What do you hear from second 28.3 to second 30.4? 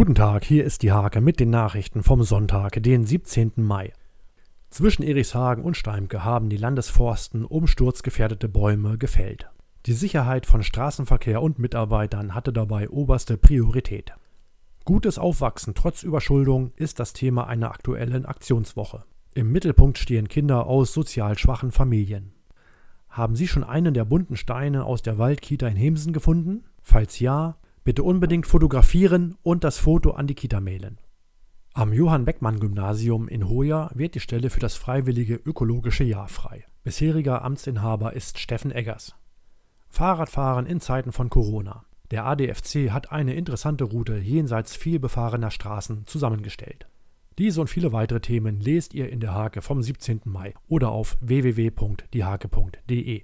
fotografieren und das Foto an die